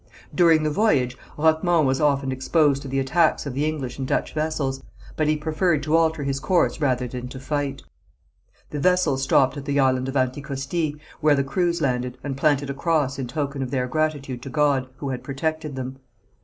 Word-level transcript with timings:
During 0.33 0.63
the 0.63 0.71
voyage 0.71 1.15
Roquemont 1.37 1.85
was 1.85 2.01
often 2.01 2.31
exposed 2.31 2.81
to 2.81 2.87
the 2.87 2.97
attacks 2.97 3.45
of 3.45 3.53
the 3.53 3.65
English 3.65 3.99
and 3.99 4.07
Dutch 4.07 4.33
vessels, 4.33 4.81
but 5.15 5.27
he 5.27 5.37
preferred 5.37 5.83
to 5.83 5.95
alter 5.95 6.23
his 6.23 6.39
course 6.39 6.81
rather 6.81 7.07
than 7.07 7.27
to 7.27 7.39
fight. 7.39 7.83
The 8.71 8.79
vessels 8.79 9.21
stopped 9.21 9.57
at 9.57 9.65
the 9.65 9.79
Island 9.79 10.09
of 10.09 10.17
Anticosti, 10.17 10.95
where 11.19 11.35
the 11.35 11.43
crews 11.43 11.81
landed, 11.81 12.17
and 12.23 12.35
planted 12.35 12.71
a 12.71 12.73
cross 12.73 13.19
in 13.19 13.27
token 13.27 13.61
of 13.61 13.69
their 13.69 13.85
gratitude 13.85 14.41
to 14.41 14.49
God, 14.49 14.87
who 14.97 15.09
had 15.09 15.23
protected 15.23 15.75
them. 15.75 15.99